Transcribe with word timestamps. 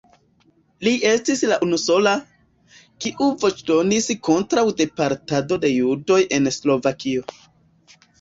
Li 0.85 0.91
estis 1.07 1.41
la 1.49 1.57
unusola, 1.65 2.13
kiu 3.05 3.27
voĉdonis 3.43 4.07
kontraŭ 4.29 4.63
deportado 4.81 5.59
de 5.67 5.71
judoj 5.73 6.19
en 6.39 6.51
Slovakio. 6.57 7.27